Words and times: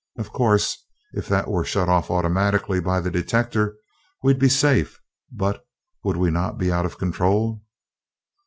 Of 0.17 0.31
course, 0.33 0.83
if 1.13 1.27
that 1.27 1.47
were 1.47 1.63
shut 1.63 1.87
off 1.87 2.09
automatically 2.09 2.79
by 2.81 3.01
the 3.01 3.11
detector, 3.11 3.77
we'd 4.23 4.39
be 4.39 4.49
safe; 4.49 4.99
but 5.31 5.63
would 6.03 6.17
we 6.17 6.31
not 6.31 6.57
be 6.57 6.71
out 6.71 6.87
of 6.87 6.97
control?" 6.97 7.61